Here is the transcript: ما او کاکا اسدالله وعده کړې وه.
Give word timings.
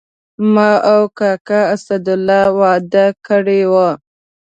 ما 0.53 0.69
او 0.91 1.01
کاکا 1.19 1.59
اسدالله 1.75 2.43
وعده 2.59 3.05
کړې 3.27 3.61
وه. 3.71 3.89